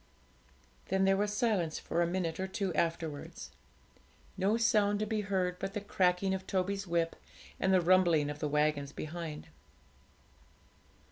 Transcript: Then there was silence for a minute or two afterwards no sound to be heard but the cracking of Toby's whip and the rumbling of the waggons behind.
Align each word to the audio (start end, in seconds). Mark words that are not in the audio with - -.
Then 0.87 1.05
there 1.05 1.15
was 1.15 1.31
silence 1.31 1.77
for 1.77 2.01
a 2.01 2.07
minute 2.07 2.39
or 2.39 2.47
two 2.47 2.73
afterwards 2.73 3.51
no 4.35 4.57
sound 4.57 4.97
to 4.97 5.05
be 5.05 5.21
heard 5.21 5.59
but 5.59 5.75
the 5.75 5.79
cracking 5.79 6.33
of 6.33 6.47
Toby's 6.47 6.87
whip 6.87 7.15
and 7.59 7.71
the 7.71 7.81
rumbling 7.81 8.27
of 8.31 8.39
the 8.39 8.47
waggons 8.49 8.91
behind. 8.91 9.45